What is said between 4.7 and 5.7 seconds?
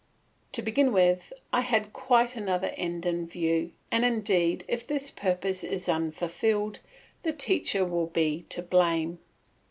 this purpose